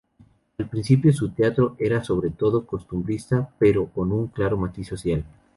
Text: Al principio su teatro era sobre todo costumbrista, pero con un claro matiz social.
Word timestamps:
Al 0.57 0.67
principio 0.67 1.13
su 1.13 1.29
teatro 1.29 1.75
era 1.77 2.03
sobre 2.03 2.31
todo 2.31 2.65
costumbrista, 2.65 3.53
pero 3.59 3.85
con 3.89 4.11
un 4.11 4.29
claro 4.29 4.57
matiz 4.57 4.87
social. 4.87 5.23